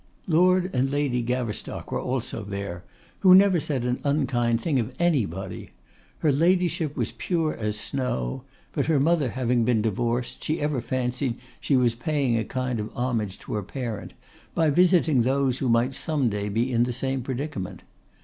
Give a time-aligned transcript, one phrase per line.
[0.25, 2.83] Lord and Lady Gaverstock were also there,
[3.19, 5.73] who never said an unkind thing of anybody;
[6.21, 8.41] her ladyship was pure as snow;
[8.73, 12.89] but her mother having been divorced, she ever fancied she was paying a kind of
[12.95, 14.13] homage to her parent,
[14.55, 17.83] by visiting those who might some day be in the same predicament.